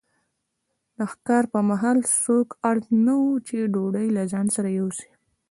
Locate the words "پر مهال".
1.51-1.97